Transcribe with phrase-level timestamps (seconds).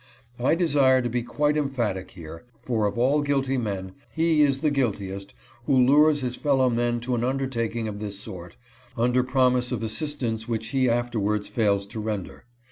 [0.39, 4.71] I desire to be quite emphatic here, for of all guilty men, he is the
[4.71, 5.33] JOHN brown's ghost.
[5.67, 8.57] 381 guiltiest who lures his fellow men to an undertaking of this sort,
[8.97, 12.45] under promise of assistance which he afterwards fails to render.